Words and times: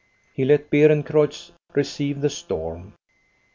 He 0.33 0.45
let 0.45 0.71
Beerencreutz 0.71 1.51
receive 1.75 2.21
the 2.21 2.29
storm. 2.31 2.95